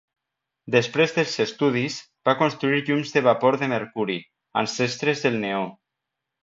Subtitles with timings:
[0.75, 1.99] Després dels estudis,
[2.29, 4.19] va construir llums de vapor de mercuri,
[4.67, 5.67] ancestres del neó.